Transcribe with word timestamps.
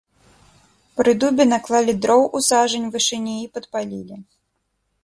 Пры 0.99 1.11
дубе 1.23 1.43
наклалі 1.53 1.93
дроў 2.07 2.27
у 2.41 2.43
сажань 2.49 2.89
вышыні 2.97 3.37
і 3.45 3.47
падпалілі. 3.59 4.15